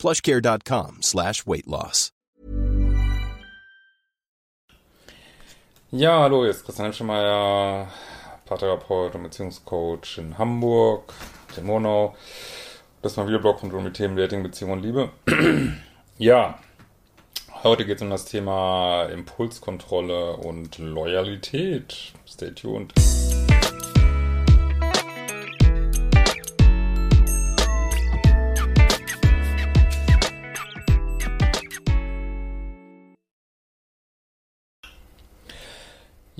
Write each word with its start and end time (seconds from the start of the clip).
plushcare.com 0.00 1.02
slash 1.02 1.46
weight 1.46 1.66
loss. 1.66 2.12
Ja, 5.92 6.20
hallo, 6.20 6.42
hier 6.42 6.50
ist 6.50 6.64
Christian 6.64 6.84
Hemschemeyer, 6.84 7.88
Paartherapeut 8.46 9.14
und 9.16 9.24
Beziehungscoach 9.24 10.18
in 10.18 10.38
Hamburg, 10.38 11.12
in 11.56 11.66
Monau. 11.66 12.14
Das 13.02 13.12
ist 13.12 13.16
mein 13.16 13.26
Videoblog 13.26 13.60
rund 13.62 13.74
um 13.74 13.84
die 13.84 13.92
Themen 13.92 14.16
Dating, 14.16 14.44
Beziehung 14.44 14.70
und 14.70 14.82
Liebe. 14.82 15.10
ja, 16.18 16.58
heute 17.64 17.84
geht 17.84 17.96
es 17.96 18.02
um 18.02 18.10
das 18.10 18.24
Thema 18.24 19.06
Impulskontrolle 19.06 20.36
und 20.36 20.78
Loyalität. 20.78 22.12
Stay 22.24 22.52
tuned. 22.52 22.94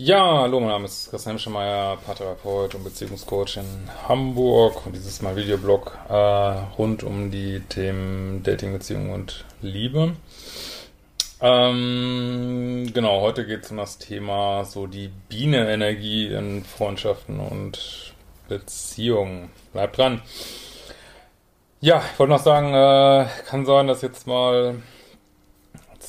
Ja, 0.03 0.41
hallo, 0.41 0.61
mein 0.61 0.71
Name 0.71 0.87
ist 0.87 1.11
Christian 1.11 1.39
Schemeier, 1.39 1.99
Paartherapeut 1.99 2.75
und 2.75 2.85
Beziehungscoach 2.85 3.59
in 3.59 3.91
Hamburg 4.09 4.87
und 4.87 4.97
dieses 4.97 5.21
Mal 5.21 5.37
Videoblog 5.37 5.99
äh, 6.09 6.15
rund 6.15 7.03
um 7.03 7.31
die 7.31 7.61
Themen 7.69 8.43
Dating, 8.43 8.73
Beziehung 8.73 9.11
und 9.11 9.45
Liebe. 9.61 10.17
Ähm, 11.43 12.91
genau, 12.95 13.21
heute 13.21 13.47
geht 13.47 13.65
es 13.65 13.73
um 13.73 13.77
das 13.77 13.99
Thema 13.99 14.65
so 14.65 14.87
die 14.87 15.11
Biene-Energie 15.29 16.29
in 16.29 16.65
Freundschaften 16.65 17.39
und 17.39 18.15
Beziehungen. 18.49 19.51
Bleibt 19.75 19.99
dran. 19.99 20.23
Ja, 21.83 22.03
ich 22.11 22.19
wollte 22.19 22.33
noch 22.33 22.43
sagen, 22.43 22.73
äh, 22.73 23.29
kann 23.45 23.67
sein, 23.67 23.87
dass 23.87 24.01
jetzt 24.01 24.27
mal 24.27 24.77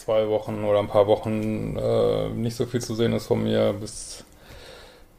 zwei 0.01 0.27
Wochen 0.29 0.63
oder 0.63 0.79
ein 0.79 0.87
paar 0.87 1.07
Wochen 1.07 1.77
äh, 1.77 2.29
nicht 2.29 2.55
so 2.55 2.65
viel 2.65 2.81
zu 2.81 2.95
sehen 2.95 3.13
ist 3.13 3.27
von 3.27 3.43
mir. 3.43 3.73
Bis 3.73 4.23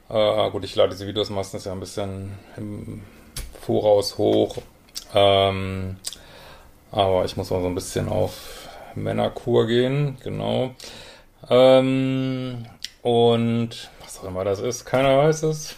äh, 0.08 0.50
gut, 0.50 0.64
ich 0.64 0.74
lade 0.74 0.90
diese 0.90 1.06
Videos 1.06 1.30
meistens 1.30 1.64
ja 1.64 1.72
ein 1.72 1.80
bisschen 1.80 2.32
im 2.56 3.02
Voraus 3.60 4.18
hoch. 4.18 4.56
Ähm, 5.14 5.96
aber 6.90 7.24
ich 7.24 7.36
muss 7.36 7.50
mal 7.50 7.60
so 7.60 7.68
ein 7.68 7.74
bisschen 7.74 8.08
auf 8.08 8.68
Männerkur 8.94 9.66
gehen, 9.66 10.18
genau. 10.22 10.74
Ähm, 11.48 12.66
und 13.02 13.90
was 14.02 14.20
auch 14.20 14.24
immer 14.24 14.44
das 14.44 14.60
ist, 14.60 14.84
keiner 14.84 15.16
weiß 15.16 15.44
es. 15.44 15.76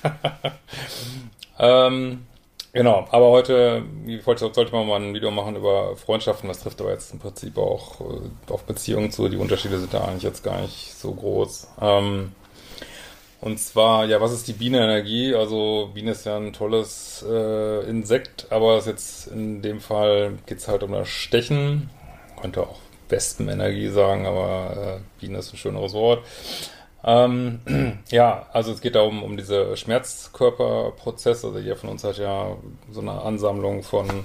ähm, 1.58 2.26
Genau, 2.74 3.06
aber 3.12 3.30
heute 3.30 3.84
sollte 4.26 4.72
man 4.72 4.88
mal 4.88 5.00
ein 5.00 5.14
Video 5.14 5.30
machen 5.30 5.54
über 5.54 5.96
Freundschaften. 5.96 6.48
Das 6.48 6.58
trifft 6.58 6.80
aber 6.80 6.90
jetzt 6.90 7.12
im 7.12 7.20
Prinzip 7.20 7.56
auch 7.56 8.00
äh, 8.00 8.52
auf 8.52 8.64
Beziehungen 8.64 9.12
zu. 9.12 9.28
Die 9.28 9.36
Unterschiede 9.36 9.78
sind 9.78 9.94
da 9.94 10.04
eigentlich 10.04 10.24
jetzt 10.24 10.42
gar 10.42 10.60
nicht 10.60 10.92
so 10.92 11.12
groß. 11.12 11.68
Ähm, 11.80 12.32
und 13.40 13.60
zwar, 13.60 14.06
ja, 14.06 14.20
was 14.20 14.32
ist 14.32 14.48
die 14.48 14.54
Bienenenergie? 14.54 15.36
Also 15.36 15.92
Biene 15.94 16.10
ist 16.10 16.26
ja 16.26 16.36
ein 16.36 16.52
tolles 16.52 17.24
äh, 17.28 17.88
Insekt, 17.88 18.48
aber 18.50 18.82
jetzt 18.84 19.28
in 19.28 19.62
dem 19.62 19.80
Fall 19.80 20.38
geht 20.46 20.58
es 20.58 20.66
halt 20.66 20.82
um 20.82 20.90
das 20.90 21.08
Stechen. 21.08 21.90
könnte 22.40 22.62
auch 22.62 22.80
Wespenenergie 23.08 23.88
sagen, 23.90 24.26
aber 24.26 24.98
äh, 24.98 25.20
Biene 25.20 25.38
ist 25.38 25.52
ein 25.52 25.58
schöneres 25.58 25.92
Wort. 25.92 26.24
Ähm, 27.04 27.60
ja, 28.10 28.46
also 28.52 28.72
es 28.72 28.80
geht 28.80 28.94
da 28.94 29.02
um, 29.02 29.22
um 29.22 29.36
diese 29.36 29.76
Schmerzkörperprozesse. 29.76 31.48
Also 31.48 31.58
jeder 31.58 31.76
von 31.76 31.90
uns 31.90 32.04
hat 32.04 32.18
ja 32.18 32.56
so 32.90 33.00
eine 33.00 33.20
Ansammlung 33.22 33.82
von 33.82 34.24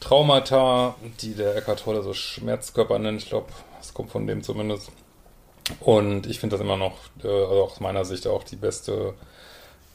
Traumata, 0.00 0.96
die 1.20 1.34
der 1.34 1.56
Eckhart 1.56 1.80
Tolle 1.80 2.02
so 2.02 2.12
Schmerzkörper 2.14 2.98
nennt. 2.98 3.22
Ich 3.22 3.28
glaube, 3.28 3.48
das 3.78 3.94
kommt 3.94 4.10
von 4.10 4.26
dem 4.26 4.42
zumindest. 4.42 4.90
Und 5.80 6.26
ich 6.26 6.40
finde 6.40 6.54
das 6.54 6.64
immer 6.64 6.76
noch, 6.76 6.96
äh, 7.22 7.28
also 7.28 7.64
aus 7.64 7.80
meiner 7.80 8.04
Sicht 8.04 8.26
auch 8.26 8.42
die 8.42 8.56
beste 8.56 9.14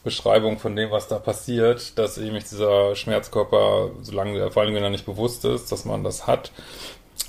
Beschreibung 0.03 0.59
von 0.59 0.75
dem, 0.75 0.91
was 0.91 1.07
da 1.07 1.17
passiert, 1.17 1.97
dass 1.97 2.17
eben 2.17 2.37
dieser 2.37 2.95
Schmerzkörper, 2.95 3.91
solange, 4.01 4.51
vor 4.51 4.63
allem 4.63 4.75
wenn 4.75 4.83
er 4.83 4.89
nicht 4.89 5.05
bewusst 5.05 5.45
ist, 5.45 5.71
dass 5.71 5.85
man 5.85 6.03
das 6.03 6.27
hat, 6.27 6.51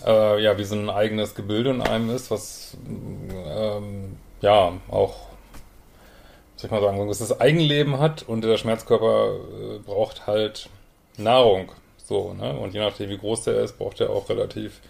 äh, 0.04 0.42
ja, 0.42 0.58
wie 0.58 0.64
so 0.64 0.74
ein 0.74 0.90
eigenes 0.90 1.34
Gebilde 1.34 1.70
in 1.70 1.80
einem 1.80 2.10
ist, 2.10 2.30
was 2.30 2.76
ähm, 3.46 4.16
ja, 4.44 4.74
auch, 4.90 5.14
soll 6.56 6.66
ich 6.66 6.70
mal 6.70 6.82
sagen, 6.82 7.08
dass 7.08 7.18
das 7.18 7.40
Eigenleben 7.40 7.98
hat 7.98 8.22
und 8.28 8.44
der 8.44 8.58
Schmerzkörper 8.58 9.32
äh, 9.36 9.78
braucht 9.78 10.26
halt 10.26 10.68
Nahrung. 11.16 11.72
So, 11.96 12.34
ne? 12.34 12.58
Und 12.58 12.74
je 12.74 12.80
nachdem, 12.80 13.08
wie 13.08 13.16
groß 13.16 13.44
der 13.44 13.60
ist, 13.62 13.78
braucht 13.78 14.00
er 14.00 14.10
auch 14.10 14.28
relativ 14.28 14.80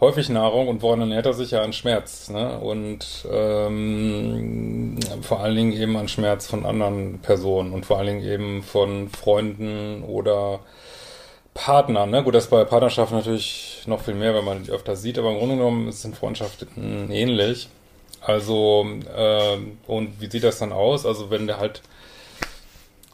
häufig 0.00 0.30
Nahrung 0.30 0.68
und 0.68 0.80
woran 0.80 1.00
ernährt 1.00 1.26
er 1.26 1.34
sich 1.34 1.50
ja 1.50 1.62
an 1.62 1.74
Schmerz, 1.74 2.30
ne? 2.30 2.58
Und 2.58 3.26
ähm, 3.30 4.98
vor 5.20 5.40
allen 5.40 5.56
Dingen 5.56 5.72
eben 5.72 5.96
an 5.98 6.08
Schmerz 6.08 6.46
von 6.46 6.64
anderen 6.64 7.18
Personen 7.18 7.72
und 7.72 7.84
vor 7.84 7.98
allen 7.98 8.06
Dingen 8.06 8.24
eben 8.24 8.62
von 8.62 9.10
Freunden 9.10 10.02
oder 10.02 10.60
Partnern, 11.52 12.10
ne? 12.10 12.22
Gut, 12.22 12.34
das 12.34 12.44
ist 12.44 12.50
bei 12.50 12.64
Partnerschaften 12.64 13.16
natürlich 13.16 13.82
noch 13.86 14.00
viel 14.00 14.14
mehr, 14.14 14.34
wenn 14.34 14.44
man 14.44 14.62
die 14.62 14.70
öfter 14.70 14.96
sieht, 14.96 15.18
aber 15.18 15.32
im 15.32 15.38
Grunde 15.38 15.56
genommen 15.56 15.92
sind 15.92 16.16
Freundschaften 16.16 17.10
ähnlich. 17.10 17.68
Also, 18.26 18.86
äh, 19.16 19.56
und 19.86 20.20
wie 20.20 20.28
sieht 20.28 20.42
das 20.42 20.58
dann 20.58 20.72
aus? 20.72 21.06
Also, 21.06 21.30
wenn 21.30 21.46
der 21.46 21.58
halt 21.58 21.82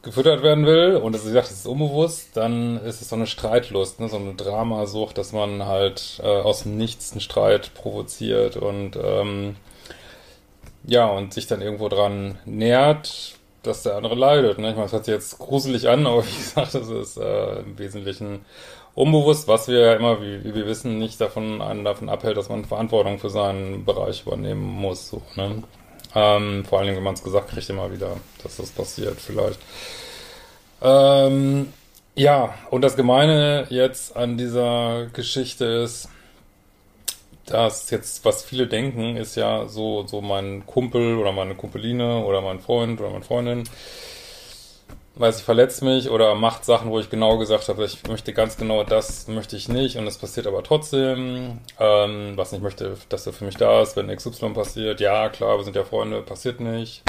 gefüttert 0.03 0.43
werden 0.43 0.67
will 0.67 0.97
und 0.97 1.13
das, 1.13 1.23
wie 1.23 1.29
gesagt, 1.29 1.49
das 1.49 1.59
ist 1.59 1.67
unbewusst, 1.67 2.31
dann 2.35 2.79
ist 2.79 3.01
es 3.03 3.11
so 3.11 3.17
eine 3.17 3.27
Streitlust, 3.27 4.01
ne? 4.01 4.09
so 4.09 4.17
eine 4.17 4.35
Dramasucht, 4.35 5.17
dass 5.17 5.33
man 5.33 5.67
halt 5.67 6.21
äh, 6.23 6.27
aus 6.27 6.65
dem 6.65 6.77
Nichts 6.77 7.13
einen 7.13 7.21
Streit 7.21 7.73
provoziert 7.75 8.57
und 8.57 8.97
ähm, 8.97 9.57
ja, 10.85 11.07
und 11.07 11.33
sich 11.33 11.47
dann 11.47 11.63
irgendwo 11.63 11.89
dran 11.89 12.39
nähert, 12.45 13.35
dass 13.63 13.85
der 13.85 13.95
andere 13.95 14.17
leidet. 14.17 14.59
Ne? 14.59 14.71
Ich 14.71 14.75
meine, 14.75 14.87
das 14.87 14.93
hört 14.93 15.05
sich 15.05 15.15
jetzt 15.15 15.39
gruselig 15.39 15.89
an, 15.89 16.07
aber 16.07 16.25
wie 16.27 16.37
gesagt, 16.37 16.75
das 16.75 16.89
ist 16.89 17.17
äh, 17.19 17.61
im 17.61 17.79
Wesentlichen 17.79 18.45
unbewusst, 18.95 19.49
was 19.49 19.69
wir 19.69 19.81
ja 19.81 19.95
immer, 19.95 20.21
wie, 20.21 20.55
wir 20.55 20.67
wissen, 20.67 20.99
nicht 20.99 21.21
davon 21.21 21.63
einen 21.63 21.85
davon 21.85 22.09
abhält, 22.09 22.37
dass 22.37 22.49
man 22.49 22.65
Verantwortung 22.65 23.19
für 23.19 23.31
seinen 23.31 23.85
Bereich 23.85 24.23
übernehmen 24.27 24.63
muss. 24.63 25.09
So, 25.09 25.23
ne? 25.37 25.63
ähm, 26.15 26.65
vor 26.65 26.81
allem, 26.81 26.97
wenn 26.97 27.03
man 27.03 27.15
es 27.15 27.23
gesagt 27.23 27.51
kriegt, 27.51 27.69
immer 27.71 27.93
wieder, 27.93 28.17
dass 28.43 28.57
das 28.57 28.71
passiert, 28.71 29.21
vielleicht. 29.21 29.61
Ähm, 30.83 31.73
ja, 32.15 32.55
und 32.71 32.83
das 32.83 32.97
Gemeine 32.97 33.67
jetzt 33.71 34.17
an 34.17 34.37
dieser 34.37 35.07
Geschichte 35.13 35.65
ist, 35.65 36.09
dass 37.47 37.91
jetzt, 37.91 38.25
was 38.25 38.45
viele 38.45 38.67
denken, 38.67 39.17
ist 39.17 39.37
ja 39.37 39.67
so, 39.67 40.07
so 40.07 40.21
mein 40.21 40.67
Kumpel 40.67 41.17
oder 41.17 41.33
meine 41.33 41.55
Kumpeline 41.55 42.25
oder 42.25 42.41
mein 42.41 42.61
Freund 42.61 43.01
oder 43.01 43.11
meine 43.11 43.25
Freundin, 43.25 43.65
weiß 45.15 45.39
ich, 45.39 45.45
verletzt 45.45 45.83
mich 45.83 46.09
oder 46.09 46.35
macht 46.35 46.65
Sachen, 46.65 46.91
wo 46.91 46.99
ich 46.99 47.11
genau 47.11 47.37
gesagt 47.37 47.69
habe, 47.69 47.85
ich 47.85 48.07
möchte 48.09 48.33
ganz 48.33 48.57
genau 48.57 48.83
das, 48.83 49.29
möchte 49.29 49.57
ich 49.57 49.69
nicht 49.69 49.97
und 49.97 50.07
es 50.07 50.19
passiert 50.19 50.47
aber 50.47 50.63
trotzdem, 50.63 51.59
ähm, 51.79 52.33
was 52.37 52.53
nicht 52.53 52.63
möchte, 52.63 52.97
dass 53.09 53.27
er 53.27 53.33
für 53.33 53.45
mich 53.45 53.57
da 53.57 53.83
ist, 53.83 53.97
wenn 53.97 54.15
XY 54.15 54.51
passiert, 54.51 55.01
ja, 55.01 55.29
klar, 55.29 55.59
wir 55.59 55.65
sind 55.65 55.77
ja 55.77 55.85
Freunde, 55.85 56.23
passiert 56.23 56.61
nicht. 56.61 57.03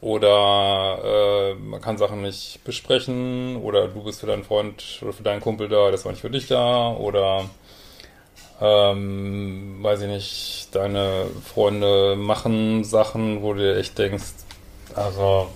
Oder 0.00 0.98
äh, 1.02 1.54
man 1.54 1.80
kann 1.80 1.96
Sachen 1.96 2.20
nicht 2.20 2.60
besprechen 2.64 3.56
oder 3.62 3.88
du 3.88 4.04
bist 4.04 4.20
für 4.20 4.26
deinen 4.26 4.44
Freund 4.44 4.98
oder 5.00 5.14
für 5.14 5.22
deinen 5.22 5.40
Kumpel 5.40 5.68
da, 5.68 5.90
das 5.90 6.04
war 6.04 6.12
nicht 6.12 6.20
für 6.20 6.28
dich 6.28 6.46
da 6.46 6.90
oder 6.90 7.48
ähm, 8.60 9.78
weiß 9.82 10.02
ich 10.02 10.08
nicht, 10.08 10.68
deine 10.72 11.26
Freunde 11.42 12.16
machen 12.16 12.84
Sachen, 12.84 13.42
wo 13.42 13.54
du 13.54 13.78
echt 13.78 13.98
denkst, 13.98 14.34
also 14.94 15.48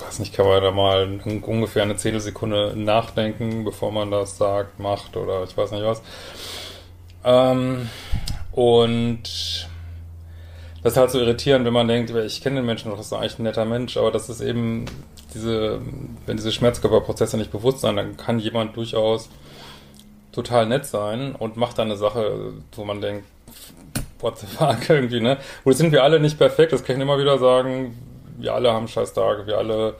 weiß 0.00 0.18
nicht, 0.18 0.34
kann 0.34 0.46
man 0.46 0.62
da 0.62 0.70
mal 0.70 1.20
ungefähr 1.42 1.82
eine 1.82 1.96
Zehntelsekunde 1.96 2.74
nachdenken, 2.76 3.64
bevor 3.64 3.92
man 3.92 4.10
das 4.10 4.36
sagt, 4.36 4.78
macht 4.78 5.16
oder 5.16 5.44
ich 5.44 5.56
weiß 5.56 5.70
nicht 5.72 5.84
was. 5.84 6.02
Ähm, 7.24 7.88
und 8.52 9.22
das 10.82 10.92
ist 10.92 10.96
halt 10.96 11.10
so 11.10 11.18
irritierend, 11.18 11.64
wenn 11.64 11.72
man 11.72 11.88
denkt, 11.88 12.10
ich 12.10 12.40
kenne 12.42 12.56
den 12.56 12.66
Menschen 12.66 12.90
doch, 12.90 12.96
das 12.96 13.06
ist 13.06 13.12
eigentlich 13.12 13.38
ein 13.38 13.42
netter 13.42 13.64
Mensch, 13.64 13.96
aber 13.96 14.10
das 14.12 14.28
ist 14.28 14.40
eben 14.40 14.84
diese, 15.34 15.80
wenn 16.26 16.36
diese 16.36 16.52
Schmerzkörperprozesse 16.52 17.36
nicht 17.36 17.50
bewusst 17.50 17.80
sind, 17.80 17.96
dann 17.96 18.16
kann 18.16 18.38
jemand 18.38 18.76
durchaus 18.76 19.28
total 20.32 20.66
nett 20.66 20.86
sein 20.86 21.34
und 21.34 21.56
macht 21.56 21.78
dann 21.78 21.88
eine 21.88 21.96
Sache, 21.96 22.52
wo 22.72 22.84
man 22.84 23.00
denkt, 23.00 23.24
what 24.20 24.38
the 24.38 24.46
fuck 24.58 24.88
irgendwie, 24.88 25.20
ne? 25.20 25.38
Und 25.64 25.72
das 25.72 25.78
sind 25.78 25.92
wir 25.92 26.04
alle 26.04 26.20
nicht 26.20 26.38
perfekt, 26.38 26.72
das 26.72 26.84
kann 26.84 26.96
ich 26.96 27.02
immer 27.02 27.18
wieder 27.18 27.38
sagen. 27.38 27.96
Wir 28.38 28.54
alle 28.54 28.72
haben 28.72 28.88
scheiß 28.88 29.12
Tage, 29.12 29.46
wir 29.46 29.58
alle 29.58 29.94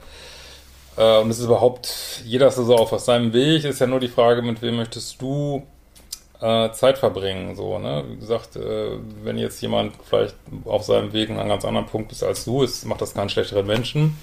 äh, 0.97 1.19
und 1.19 1.29
es 1.29 1.39
ist 1.39 1.45
überhaupt, 1.45 2.21
jeder 2.25 2.47
ist 2.47 2.55
so 2.55 2.75
auf 2.75 2.97
seinem 2.99 3.33
Weg, 3.33 3.63
ist 3.63 3.79
ja 3.79 3.87
nur 3.87 3.99
die 3.99 4.07
Frage, 4.07 4.41
mit 4.41 4.61
wem 4.61 4.77
möchtest 4.77 5.21
du 5.21 5.63
äh, 6.41 6.71
Zeit 6.71 6.97
verbringen, 6.97 7.55
so, 7.55 7.79
ne? 7.79 8.03
Wie 8.07 8.17
gesagt, 8.17 8.55
äh, 8.55 8.97
wenn 9.23 9.37
jetzt 9.37 9.61
jemand 9.61 9.93
vielleicht 10.03 10.35
auf 10.65 10.83
seinem 10.83 11.13
Weg 11.13 11.29
an 11.29 11.39
einem 11.39 11.49
ganz 11.49 11.65
anderen 11.65 11.87
Punkt 11.87 12.11
ist 12.11 12.23
als 12.23 12.45
du, 12.45 12.63
ist, 12.63 12.85
macht 12.85 13.01
das 13.01 13.13
keinen 13.13 13.29
schlechteren 13.29 13.65
Menschen 13.65 14.17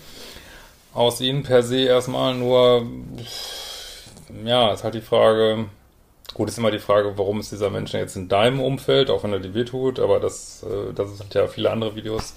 aus 0.95 1.21
ihnen 1.21 1.43
per 1.43 1.63
se 1.63 1.81
erstmal, 1.81 2.35
nur 2.35 2.87
ja, 4.45 4.73
ist 4.73 4.85
halt 4.85 4.95
die 4.95 5.01
Frage, 5.01 5.67
gut, 6.35 6.49
ist 6.49 6.59
immer 6.59 6.71
die 6.71 6.79
Frage, 6.79 7.13
warum 7.17 7.41
ist 7.41 7.53
dieser 7.53 7.71
Mensch 7.71 7.93
jetzt 7.93 8.17
in 8.17 8.29
deinem 8.29 8.61
Umfeld, 8.61 9.11
auch 9.11 9.25
wenn 9.25 9.33
er 9.33 9.41
dir 9.41 9.55
wehtut, 9.55 9.99
aber 9.99 10.21
das, 10.21 10.63
äh, 10.63 10.93
das 10.95 11.19
sind 11.19 11.35
ja 11.35 11.47
viele 11.49 11.71
andere 11.71 11.97
Videos, 11.97 12.35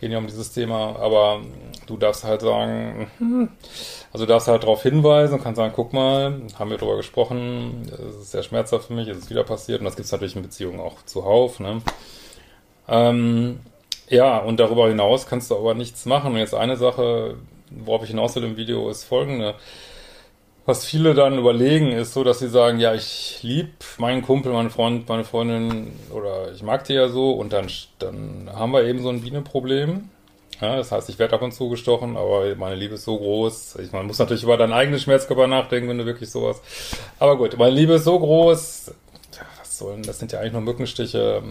gehen 0.00 0.12
ja 0.12 0.18
um 0.18 0.26
dieses 0.26 0.52
Thema, 0.52 0.96
aber 0.98 1.42
du 1.86 1.98
darfst 1.98 2.24
halt 2.24 2.40
sagen, 2.40 3.10
also 4.12 4.24
du 4.24 4.32
darfst 4.32 4.48
halt 4.48 4.62
darauf 4.62 4.82
hinweisen 4.82 5.34
und 5.34 5.44
kannst 5.44 5.58
sagen, 5.58 5.74
guck 5.76 5.92
mal, 5.92 6.40
haben 6.58 6.70
wir 6.70 6.78
darüber 6.78 6.96
gesprochen, 6.96 7.82
es 7.92 8.16
ist 8.16 8.30
sehr 8.30 8.42
schmerzhaft 8.42 8.86
für 8.86 8.94
mich, 8.94 9.08
es 9.08 9.18
ist 9.18 9.30
wieder 9.30 9.44
passiert 9.44 9.80
und 9.80 9.84
das 9.84 9.96
gibt 9.96 10.06
es 10.06 10.12
natürlich 10.12 10.34
in 10.36 10.42
Beziehungen 10.42 10.80
auch 10.80 11.02
zuhauf, 11.04 11.60
ne? 11.60 11.82
Ähm, 12.88 13.60
ja, 14.08 14.38
und 14.38 14.58
darüber 14.58 14.88
hinaus 14.88 15.26
kannst 15.26 15.50
du 15.50 15.56
aber 15.56 15.74
nichts 15.74 16.04
machen. 16.06 16.32
Und 16.32 16.38
jetzt 16.38 16.54
eine 16.54 16.76
Sache, 16.76 17.36
worauf 17.70 18.02
ich 18.02 18.10
hinaus 18.10 18.34
will 18.34 18.44
im 18.44 18.56
Video, 18.56 18.90
ist 18.90 19.04
folgende. 19.04 19.54
Was 20.66 20.84
viele 20.84 21.14
dann 21.14 21.38
überlegen, 21.38 21.90
ist 21.90 22.12
so, 22.12 22.22
dass 22.22 22.38
sie 22.38 22.48
sagen, 22.48 22.78
ja, 22.78 22.94
ich 22.94 23.38
lieb 23.42 23.72
meinen 23.98 24.22
Kumpel, 24.22 24.52
meinen 24.52 24.70
Freund, 24.70 25.08
meine 25.08 25.24
Freundin 25.24 25.92
oder 26.10 26.52
ich 26.52 26.62
mag 26.62 26.84
die 26.84 26.92
ja 26.92 27.08
so 27.08 27.32
und 27.32 27.52
dann, 27.52 27.68
dann 27.98 28.50
haben 28.52 28.72
wir 28.72 28.84
eben 28.84 29.02
so 29.02 29.08
ein 29.08 29.22
Bienenproblem. 29.22 30.10
Ja, 30.60 30.76
das 30.76 30.92
heißt, 30.92 31.08
ich 31.08 31.18
werde 31.18 31.34
ab 31.34 31.42
und 31.42 31.52
zu 31.52 31.70
gestochen, 31.70 32.18
aber 32.18 32.54
meine 32.56 32.74
Liebe 32.74 32.96
ist 32.96 33.04
so 33.04 33.16
groß. 33.16 33.76
Ich, 33.76 33.92
man 33.92 34.06
muss 34.06 34.18
natürlich 34.18 34.42
über 34.42 34.58
deinen 34.58 34.74
eigenen 34.74 35.00
Schmerzkörper 35.00 35.46
nachdenken, 35.46 35.88
wenn 35.88 35.98
du 35.98 36.04
wirklich 36.04 36.30
sowas. 36.30 36.60
Aber 37.18 37.38
gut, 37.38 37.56
meine 37.56 37.74
Liebe 37.74 37.94
ist 37.94 38.04
so 38.04 38.18
groß. 38.18 38.92
Ja, 39.36 39.46
was 39.58 39.78
sollen, 39.78 40.02
das 40.02 40.18
sind 40.18 40.32
ja 40.32 40.40
eigentlich 40.40 40.52
nur 40.52 40.60
Mückenstiche. 40.60 41.42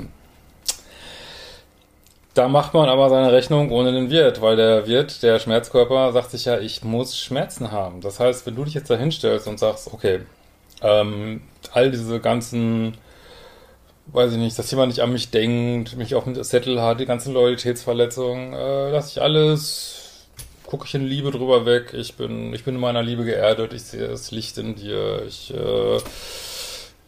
Da 2.36 2.48
macht 2.48 2.74
man 2.74 2.90
aber 2.90 3.10
seine 3.10 3.32
Rechnung 3.32 3.72
ohne 3.72 3.92
den 3.92 4.12
Wirt, 4.12 4.42
weil 4.42 4.56
der 4.56 4.88
Wirt, 4.88 5.24
der 5.24 5.40
Schmerzkörper, 5.40 6.12
sagt 6.12 6.32
sich 6.32 6.46
ja, 6.46 6.60
ich 6.60 6.84
muss 6.84 7.18
Schmerzen 7.18 7.72
haben. 7.72 8.02
Das 8.02 8.20
heißt, 8.20 8.46
wenn 8.46 8.56
du 8.56 8.66
dich 8.66 8.76
jetzt 8.76 8.90
da 8.90 8.96
hinstellst 8.96 9.48
und 9.48 9.60
sagst, 9.60 9.92
okay, 9.92 10.22
ähm, 10.82 11.42
all 11.72 11.90
diese 11.92 12.20
ganzen, 12.20 12.98
weiß 14.08 14.34
ich 14.34 14.38
nicht, 14.38 14.58
dass 14.60 14.70
jemand 14.72 14.90
nicht 14.90 15.02
an 15.02 15.12
mich 15.12 15.32
denkt, 15.32 15.98
mich 15.98 16.14
auf 16.16 16.24
dem 16.24 16.42
Zettel 16.44 16.82
hat, 16.82 17.00
die 17.00 17.06
ganzen 17.06 17.34
Loyalitätsverletzungen, 17.34 18.54
äh, 18.54 18.92
lasse 18.92 19.10
ich 19.10 19.22
alles, 19.22 20.28
gucke 20.66 20.86
ich 20.86 20.94
in 20.94 21.06
Liebe 21.06 21.32
drüber 21.32 21.66
weg, 21.66 21.94
ich 21.94 22.16
bin, 22.16 22.54
ich 22.54 22.64
bin 22.64 22.76
in 22.76 22.82
meiner 22.82 23.02
Liebe 23.02 23.26
geerdet, 23.26 23.74
ich 23.74 23.84
sehe 23.84 24.08
das 24.08 24.30
Licht 24.30 24.58
in 24.60 24.76
dir, 24.76 25.24
ich, 25.28 25.52
äh, 25.54 25.98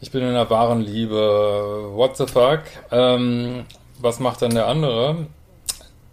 ich 0.01 0.09
bin 0.09 0.23
in 0.23 0.29
einer 0.29 0.49
wahren 0.49 0.81
Liebe, 0.81 1.91
what 1.93 2.17
the 2.17 2.25
fuck, 2.25 2.61
ähm, 2.91 3.65
was 4.03 4.19
macht 4.19 4.41
dann 4.41 4.53
der 4.53 4.67
andere? 4.67 5.27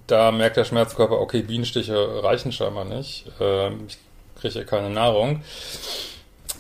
Da 0.06 0.32
merkt 0.32 0.56
der 0.56 0.64
Schmerzkörper, 0.64 1.20
okay, 1.20 1.42
Bienenstiche 1.42 2.22
reichen 2.22 2.52
scheinbar 2.52 2.84
nicht. 2.84 3.26
Ähm, 3.40 3.84
ich 3.88 3.98
kriege 4.40 4.54
hier 4.54 4.64
keine 4.64 4.90
Nahrung. 4.90 5.42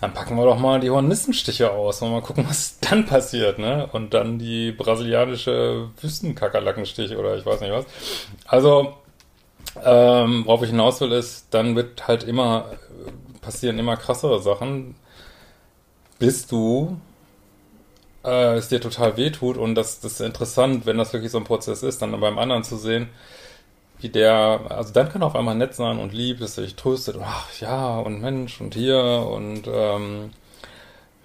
Dann 0.00 0.14
packen 0.14 0.36
wir 0.36 0.44
doch 0.44 0.58
mal 0.58 0.78
die 0.80 0.90
Hornissenstiche 0.90 1.72
aus 1.72 2.02
und 2.02 2.12
mal 2.12 2.22
gucken, 2.22 2.46
was 2.48 2.78
dann 2.80 3.06
passiert, 3.06 3.58
ne? 3.58 3.88
Und 3.92 4.14
dann 4.14 4.38
die 4.38 4.72
brasilianische 4.72 5.88
Wüstenkakerlackenstich 6.00 7.16
oder 7.16 7.36
ich 7.36 7.46
weiß 7.46 7.60
nicht 7.60 7.72
was. 7.72 7.86
Also, 8.46 8.94
ähm, 9.84 10.44
worauf 10.46 10.62
ich 10.62 10.70
hinaus 10.70 11.00
will, 11.00 11.12
ist, 11.12 11.46
dann 11.50 11.74
wird 11.74 12.06
halt 12.06 12.24
immer, 12.24 12.66
passieren 13.40 13.78
immer 13.78 13.96
krassere 13.96 14.40
Sachen, 14.40 14.94
bis 16.18 16.46
du 16.46 17.00
äh, 18.28 18.56
es 18.56 18.68
dir 18.68 18.80
total 18.80 19.16
wehtut 19.16 19.56
und 19.56 19.74
das, 19.74 20.00
das 20.00 20.14
ist 20.14 20.20
interessant, 20.20 20.86
wenn 20.86 20.98
das 20.98 21.12
wirklich 21.12 21.32
so 21.32 21.38
ein 21.38 21.44
Prozess 21.44 21.82
ist, 21.82 22.02
dann 22.02 22.18
beim 22.20 22.38
anderen 22.38 22.64
zu 22.64 22.76
sehen, 22.76 23.08
wie 24.00 24.08
der, 24.08 24.60
also 24.68 24.92
dann 24.92 25.08
kann 25.08 25.22
er 25.22 25.28
auf 25.28 25.36
einmal 25.36 25.56
nett 25.56 25.74
sein 25.74 25.98
und 25.98 26.12
lieb, 26.12 26.40
dass 26.40 26.56
er 26.58 26.64
dich 26.64 26.76
tröstet 26.76 27.16
und 27.16 27.24
ach 27.24 27.48
ja 27.60 27.98
und 27.98 28.20
Mensch 28.20 28.60
und 28.60 28.74
hier 28.74 28.98
und 28.98 29.62
ähm, 29.66 30.30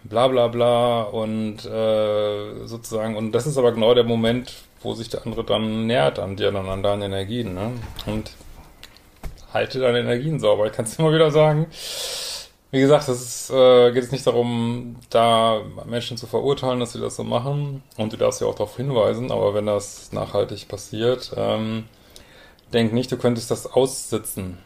bla 0.04 0.28
bla 0.28 0.48
bla 0.48 1.04
und 1.04 1.66
äh, 1.66 2.66
sozusagen, 2.66 3.16
und 3.16 3.32
das 3.32 3.48
ist 3.48 3.58
aber 3.58 3.72
genau 3.72 3.94
der 3.94 4.04
Moment, 4.04 4.54
wo 4.82 4.94
sich 4.94 5.10
der 5.10 5.26
andere 5.26 5.44
dann 5.44 5.88
nähert 5.88 6.20
an 6.20 6.36
dir, 6.36 6.52
dann 6.52 6.68
an 6.68 6.84
deinen 6.84 7.04
Energien, 7.04 7.54
ne? 7.54 7.72
Und 8.06 8.32
halte 9.54 9.80
deine 9.80 10.00
Energien 10.00 10.40
sauber. 10.40 10.66
Ich 10.66 10.74
kann 10.74 10.86
es 10.86 11.00
immer 11.00 11.14
wieder 11.14 11.32
sagen. 11.32 11.68
Wie 12.74 12.82
gesagt, 12.82 13.08
es 13.08 13.52
äh, 13.52 13.92
geht 13.92 14.04
es 14.04 14.12
nicht 14.12 14.26
darum, 14.26 14.96
da 15.12 15.62
Menschen 15.86 16.18
zu 16.18 16.26
verurteilen, 16.26 16.80
dass 16.80 16.94
sie 16.94 17.00
das 17.00 17.16
so 17.16 17.24
machen. 17.24 17.84
Und 17.98 18.12
du 18.12 18.18
darfst 18.18 18.42
ja 18.42 18.48
auch 18.48 18.56
darauf 18.56 18.78
hinweisen, 18.78 19.32
aber 19.32 19.54
wenn 19.54 19.68
das 19.68 20.12
nachhaltig 20.12 20.68
passiert, 20.68 21.34
ähm, 21.38 21.84
denk 22.74 22.92
nicht, 22.92 23.12
du 23.12 23.18
könntest 23.18 23.52
das 23.52 23.72
aussitzen. 23.72 24.58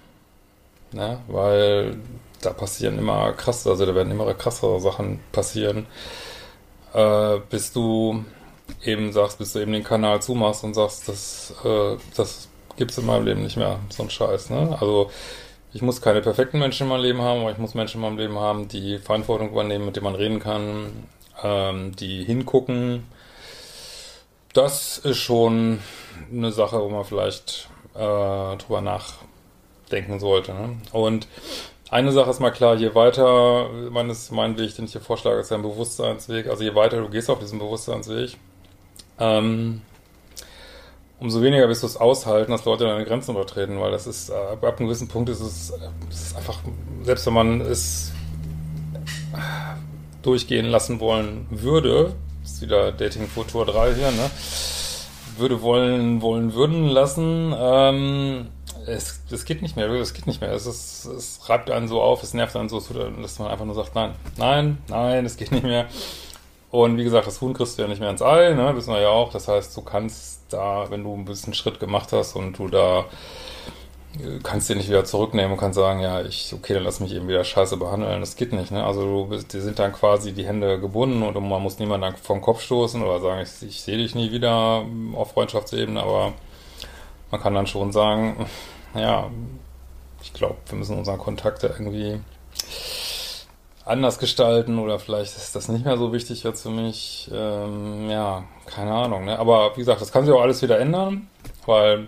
Ne? 0.93 1.19
Weil 1.27 1.97
da 2.41 2.53
passieren 2.53 2.97
immer 2.97 3.33
krasse, 3.33 3.69
also 3.71 3.85
da 3.85 3.93
werden 3.93 4.11
immer 4.11 4.33
krassere 4.35 4.79
Sachen 4.79 5.19
passieren, 5.33 5.85
äh, 6.93 7.39
bis 7.49 7.73
du 7.73 8.23
eben 8.85 9.11
sagst, 9.11 9.37
bis 9.37 9.51
du 9.51 9.59
eben 9.59 9.73
den 9.73 9.83
Kanal 9.83 10.21
zumachst 10.21 10.63
und 10.63 10.75
sagst, 10.75 11.09
das, 11.09 11.53
äh, 11.65 11.97
das 12.15 12.47
gibt's 12.77 12.97
in 12.97 13.05
meinem 13.05 13.25
Leben 13.25 13.43
nicht 13.43 13.57
mehr, 13.57 13.79
so 13.89 14.03
ein 14.03 14.09
Scheiß, 14.09 14.49
ne? 14.49 14.77
Also 14.79 15.11
ich 15.77 15.83
muss 15.83 16.01
keine 16.01 16.21
perfekten 16.21 16.57
Menschen 16.57 16.85
in 16.85 16.89
meinem 16.89 17.03
Leben 17.03 17.21
haben, 17.21 17.41
aber 17.41 17.51
ich 17.51 17.59
muss 17.59 17.75
Menschen 17.75 17.97
in 17.97 18.01
meinem 18.01 18.17
Leben 18.17 18.39
haben, 18.39 18.67
die 18.67 18.97
Verantwortung 18.97 19.51
übernehmen, 19.51 19.85
mit 19.85 19.95
denen 19.95 20.05
man 20.05 20.15
reden 20.15 20.39
kann, 20.39 21.07
ähm, 21.43 21.95
die 21.95 22.23
hingucken. 22.23 23.05
Das 24.53 24.97
ist 24.97 25.19
schon 25.19 25.79
eine 26.31 26.51
Sache, 26.51 26.81
wo 26.81 26.89
man 26.89 27.05
vielleicht 27.05 27.69
äh, 27.93 27.99
drüber 28.57 28.81
nachdenken 28.81 30.19
sollte. 30.19 30.55
Ne? 30.55 30.77
Und 30.93 31.27
eine 31.91 32.11
Sache 32.11 32.31
ist 32.31 32.39
mal 32.39 32.49
klar, 32.49 32.73
je 32.73 32.95
weiter, 32.95 33.69
meines, 33.91 34.31
mein 34.31 34.57
Weg, 34.57 34.75
den 34.77 34.85
ich 34.85 34.93
hier 34.93 35.01
vorschlage, 35.01 35.41
ist 35.41 35.51
ein 35.51 35.61
Bewusstseinsweg, 35.61 36.47
also 36.47 36.63
je 36.63 36.73
weiter 36.73 36.99
du 37.01 37.09
gehst 37.09 37.29
auf 37.29 37.37
diesem 37.37 37.59
Bewusstseinsweg, 37.59 38.35
ähm, 39.19 39.83
umso 41.19 41.41
weniger 41.41 41.67
wirst 41.67 41.83
du 41.83 41.87
es 41.87 41.97
aushalten, 41.97 42.51
dass 42.51 42.65
Leute 42.65 42.85
deine 42.85 43.05
Grenzen 43.05 43.31
übertreten, 43.31 43.79
weil 43.79 43.91
das 43.91 44.07
ist, 44.07 44.29
äh, 44.29 44.33
ab 44.33 44.63
einem 44.63 44.87
gewissen 44.87 45.07
Punkt 45.07 45.29
ist 45.29 45.39
es, 45.39 45.73
es 46.09 46.21
ist 46.21 46.37
einfach, 46.37 46.59
selbst 47.03 47.25
wenn 47.25 47.33
man 47.33 47.61
es 47.61 48.11
durchgehen 50.21 50.65
lassen 50.65 50.99
wollen 50.99 51.47
würde, 51.49 52.13
ist 52.43 52.61
wieder 52.61 52.91
Dating 52.91 53.27
Futur 53.27 53.65
3 53.65 53.95
hier, 53.95 54.11
ne? 54.11 54.29
Würde 55.37 55.61
wollen, 55.61 56.21
wollen, 56.21 56.53
würden 56.53 56.87
lassen, 56.87 57.53
ähm, 57.57 58.47
es, 58.87 59.21
es 59.29 59.45
geht 59.45 59.61
nicht 59.61 59.75
mehr, 59.75 59.89
es 59.89 60.13
geht 60.13 60.27
nicht 60.27 60.41
mehr. 60.41 60.51
Es, 60.51 60.65
ist, 60.65 61.05
es 61.05 61.49
reibt 61.49 61.69
einen 61.69 61.87
so 61.87 62.01
auf, 62.01 62.23
es 62.23 62.33
nervt 62.33 62.55
einen 62.55 62.69
so, 62.69 62.79
dass 62.79 63.39
man 63.39 63.49
einfach 63.49 63.65
nur 63.65 63.75
sagt, 63.75 63.95
nein, 63.95 64.13
nein, 64.37 64.77
nein, 64.87 65.25
es 65.25 65.37
geht 65.37 65.51
nicht 65.51 65.63
mehr. 65.63 65.87
Und 66.69 66.97
wie 66.97 67.03
gesagt, 67.03 67.27
das 67.27 67.39
Huhn 67.41 67.53
kriegst 67.53 67.77
du 67.77 67.81
ja 67.81 67.87
nicht 67.87 68.01
mehr 68.01 68.09
ins 68.09 68.21
Ei, 68.21 68.53
ne? 68.53 68.75
wissen 68.75 68.93
wir 68.93 69.01
ja 69.01 69.09
auch. 69.09 69.31
Das 69.31 69.47
heißt, 69.47 69.75
du 69.77 69.81
kannst 69.81 70.41
da, 70.49 70.89
wenn 70.89 71.03
du 71.03 71.13
ein 71.13 71.25
bisschen 71.25 71.53
Schritt 71.53 71.79
gemacht 71.79 72.11
hast 72.11 72.35
und 72.35 72.57
du 72.59 72.67
da 72.67 73.05
kannst 74.43 74.69
dir 74.69 74.75
nicht 74.75 74.89
wieder 74.89 75.05
zurücknehmen 75.05 75.51
und 75.51 75.57
kannst 75.57 75.77
sagen, 75.77 75.99
ja, 75.99 76.21
ich, 76.21 76.53
okay, 76.53 76.73
dann 76.73 76.83
lass 76.83 76.99
mich 76.99 77.13
eben 77.13 77.27
wieder 77.27 77.43
scheiße 77.43 77.77
behandeln. 77.77 78.19
Das 78.19 78.35
geht 78.35 78.53
nicht, 78.53 78.71
ne? 78.71 78.83
Also 78.83 79.01
du 79.01 79.25
bist, 79.27 79.53
die 79.53 79.59
sind 79.59 79.79
dann 79.79 79.93
quasi 79.93 80.33
die 80.33 80.45
Hände 80.45 80.79
gebunden 80.79 81.23
und 81.23 81.35
man 81.47 81.61
muss 81.61 81.79
niemanden 81.79 82.15
vom 82.17 82.41
Kopf 82.41 82.61
stoßen 82.61 83.01
oder 83.01 83.19
sagen, 83.19 83.41
ich, 83.41 83.67
ich 83.67 83.81
sehe 83.81 83.97
dich 83.97 84.15
nie 84.15 84.31
wieder 84.31 84.85
auf 85.15 85.31
Freundschaftsebene, 85.31 86.01
aber 86.01 86.33
man 87.31 87.41
kann 87.41 87.53
dann 87.53 87.67
schon 87.67 87.91
sagen, 87.91 88.47
ja, 88.95 89.29
ich 90.21 90.33
glaube, 90.33 90.55
wir 90.67 90.77
müssen 90.77 90.97
unseren 90.97 91.19
Kontakt 91.19 91.63
irgendwie 91.63 92.19
anders 93.87 94.19
gestalten 94.19 94.79
oder 94.79 94.99
vielleicht 94.99 95.35
ist 95.37 95.55
das 95.55 95.69
nicht 95.69 95.85
mehr 95.85 95.97
so 95.97 96.13
wichtig 96.13 96.43
jetzt 96.43 96.63
für 96.63 96.69
mich. 96.69 97.29
Ähm, 97.33 98.09
ja, 98.09 98.43
keine 98.65 98.91
Ahnung. 98.91 99.25
Ne? 99.25 99.39
Aber 99.39 99.71
wie 99.75 99.81
gesagt, 99.81 100.01
das 100.01 100.11
kann 100.11 100.25
sich 100.25 100.33
auch 100.33 100.41
alles 100.41 100.61
wieder 100.61 100.79
ändern, 100.79 101.27
weil 101.65 102.07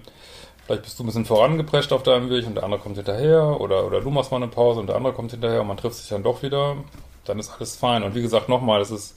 vielleicht 0.65 0.83
bist 0.83 1.00
du 1.00 1.03
ein 1.03 1.05
bisschen 1.07 1.25
vorangeprescht 1.25 1.93
auf 1.93 2.03
deinem 2.03 2.29
Weg 2.29 2.45
und 2.45 2.55
der 2.55 2.63
andere 2.63 2.81
kommt 2.81 2.98
hinterher 2.98 3.59
oder, 3.59 3.86
oder 3.86 4.01
du 4.01 4.09
machst 4.09 4.31
mal 4.31 4.38
eine 4.38 4.48
Pause 4.48 4.81
und 4.81 4.88
der 4.88 4.95
andere 4.95 5.13
kommt 5.13 5.31
hinterher 5.31 5.62
und 5.62 5.67
man 5.67 5.77
trifft 5.77 5.95
sich 5.95 6.09
dann 6.09 6.24
doch 6.24 6.43
wieder. 6.43 6.75
Dann 7.25 7.39
ist 7.39 7.51
alles 7.51 7.75
fein. 7.75 8.03
Und 8.03 8.15
wie 8.15 8.21
gesagt, 8.21 8.50
nochmal, 8.50 8.81
es 8.81 8.91
ist 8.91 9.15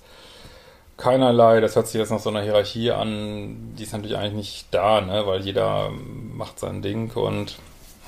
keinerlei, 0.96 1.60
das 1.60 1.74
hört 1.74 1.88
sich 1.88 1.98
jetzt 1.98 2.10
nach 2.10 2.20
so 2.20 2.30
einer 2.30 2.42
Hierarchie 2.42 2.92
an, 2.92 3.74
die 3.76 3.82
ist 3.82 3.92
natürlich 3.92 4.16
eigentlich 4.16 4.34
nicht 4.34 4.66
da, 4.70 5.00
ne? 5.00 5.26
weil 5.26 5.40
jeder 5.40 5.90
macht 5.90 6.60
sein 6.60 6.80
Ding 6.82 7.10
und 7.12 7.56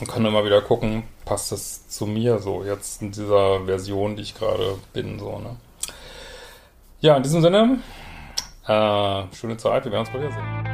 man 0.00 0.08
kann 0.08 0.24
immer 0.24 0.44
wieder 0.44 0.60
gucken, 0.60 1.04
passt 1.24 1.52
das 1.52 1.88
zu 1.88 2.06
mir 2.06 2.38
so 2.38 2.64
jetzt 2.64 3.02
in 3.02 3.12
dieser 3.12 3.64
Version, 3.64 4.16
die 4.16 4.22
ich 4.22 4.34
gerade 4.34 4.78
bin, 4.92 5.18
so, 5.18 5.38
ne? 5.38 5.56
Ja, 7.00 7.16
in 7.16 7.22
diesem 7.22 7.42
Sinne, 7.42 7.78
äh, 8.66 9.34
schöne 9.34 9.56
Zeit, 9.56 9.84
wir 9.84 9.92
werden 9.92 10.00
uns 10.00 10.10
bald 10.10 10.24
wiedersehen. 10.24 10.73